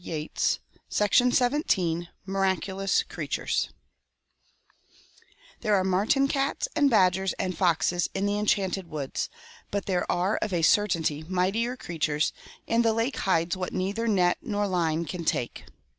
[0.03, 0.57] 108
[1.29, 3.69] MIRACULOUS CREATURES Miraculous Creatures,
[5.59, 9.29] There are marten cats and badgers and foxes in the Enchanted Woods,
[9.69, 12.33] but there are of a certainty mightier creatures,
[12.67, 15.65] and the lake hides what neither net nor line can take.